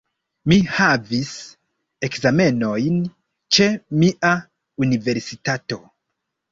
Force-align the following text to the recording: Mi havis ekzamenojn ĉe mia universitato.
Mi 0.51 0.55
havis 0.77 1.33
ekzamenojn 2.09 2.99
ĉe 3.59 3.69
mia 4.01 4.35
universitato. 4.89 5.83